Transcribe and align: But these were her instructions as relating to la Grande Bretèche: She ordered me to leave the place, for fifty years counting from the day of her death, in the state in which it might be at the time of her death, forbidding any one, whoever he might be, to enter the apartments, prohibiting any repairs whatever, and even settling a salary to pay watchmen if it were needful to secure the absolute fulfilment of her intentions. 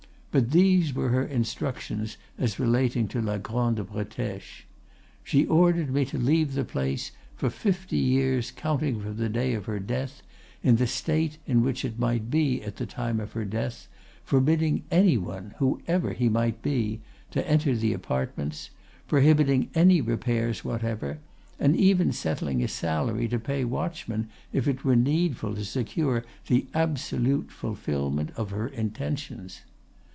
But 0.33 0.51
these 0.51 0.93
were 0.93 1.09
her 1.09 1.25
instructions 1.25 2.15
as 2.37 2.57
relating 2.57 3.09
to 3.09 3.21
la 3.21 3.37
Grande 3.37 3.79
Bretèche: 3.79 4.63
She 5.25 5.45
ordered 5.45 5.91
me 5.93 6.05
to 6.05 6.17
leave 6.17 6.53
the 6.53 6.63
place, 6.63 7.11
for 7.35 7.49
fifty 7.49 7.97
years 7.97 8.49
counting 8.49 9.01
from 9.01 9.17
the 9.17 9.27
day 9.27 9.53
of 9.53 9.65
her 9.65 9.77
death, 9.81 10.21
in 10.63 10.77
the 10.77 10.87
state 10.87 11.37
in 11.45 11.61
which 11.61 11.83
it 11.83 11.99
might 11.99 12.29
be 12.31 12.61
at 12.63 12.77
the 12.77 12.85
time 12.85 13.19
of 13.19 13.33
her 13.33 13.43
death, 13.43 13.89
forbidding 14.23 14.85
any 14.89 15.17
one, 15.17 15.53
whoever 15.59 16.13
he 16.13 16.29
might 16.29 16.61
be, 16.61 17.01
to 17.31 17.45
enter 17.45 17.75
the 17.75 17.91
apartments, 17.91 18.69
prohibiting 19.09 19.69
any 19.75 19.99
repairs 19.99 20.63
whatever, 20.63 21.19
and 21.59 21.75
even 21.75 22.13
settling 22.13 22.63
a 22.63 22.69
salary 22.69 23.27
to 23.27 23.37
pay 23.37 23.65
watchmen 23.65 24.29
if 24.53 24.65
it 24.65 24.85
were 24.85 24.95
needful 24.95 25.53
to 25.53 25.65
secure 25.65 26.23
the 26.47 26.67
absolute 26.73 27.51
fulfilment 27.51 28.31
of 28.37 28.51
her 28.51 28.69
intentions. 28.69 29.63